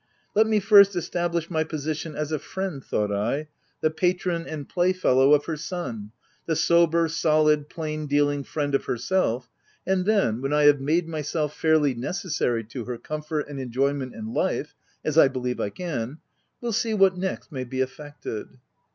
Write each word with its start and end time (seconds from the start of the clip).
"Let 0.35 0.47
me 0.47 0.59
first 0.59 0.95
establish 0.95 1.51
my 1.51 1.63
position 1.63 2.15
as 2.15 2.31
a 2.31 2.39
friend," 2.39 2.83
thought 2.83 3.11
I, 3.11 3.49
—"the 3.81 3.91
patron 3.91 4.47
and 4.47 4.67
playfellow 4.67 5.31
of 5.35 5.45
her 5.45 5.55
son, 5.55 6.11
the 6.47 6.55
sober, 6.55 7.07
solid, 7.07 7.69
plain 7.69 8.07
dealing 8.07 8.43
friend 8.43 8.73
of 8.73 8.85
herself, 8.85 9.47
and 9.85 10.07
then, 10.07 10.41
when 10.41 10.53
I 10.53 10.63
have 10.63 10.81
made 10.81 11.07
myself 11.07 11.55
OF 11.55 11.63
WILDFELL 11.63 11.69
HALL. 11.69 11.83
143 11.83 12.41
fairly 12.41 12.55
necessary 12.63 12.63
to 12.63 12.85
her 12.89 12.97
comfort 12.97 13.47
and 13.47 13.59
enjoyment 13.59 14.15
in 14.15 14.33
life 14.33 14.73
(as 15.05 15.19
I 15.19 15.27
believe 15.27 15.59
I 15.59 15.69
can), 15.69 16.17
we'll 16.61 16.73
see 16.73 16.95
what 16.95 17.15
next 17.15 17.51
may 17.51 17.63
be 17.63 17.81
effected." 17.81 18.47